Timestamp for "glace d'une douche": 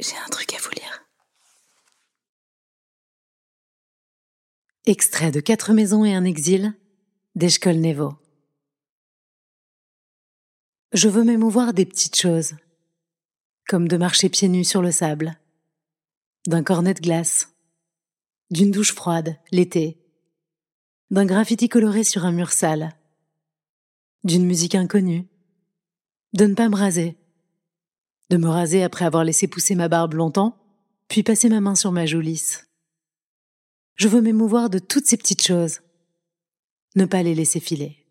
17.00-18.92